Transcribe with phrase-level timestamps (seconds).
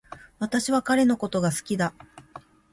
[0.39, 1.93] 私は彼のことが好きだ